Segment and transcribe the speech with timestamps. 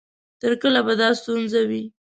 [0.41, 1.83] تر کله به دا ستونزه وي؟